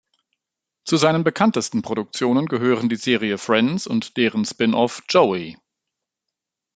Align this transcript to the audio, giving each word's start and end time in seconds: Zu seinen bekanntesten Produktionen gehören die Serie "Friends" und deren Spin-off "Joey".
Zu 0.83 0.97
seinen 0.97 1.23
bekanntesten 1.23 1.83
Produktionen 1.83 2.47
gehören 2.47 2.89
die 2.89 2.95
Serie 2.95 3.37
"Friends" 3.37 3.85
und 3.85 4.17
deren 4.17 4.45
Spin-off 4.45 5.03
"Joey". 5.07 5.59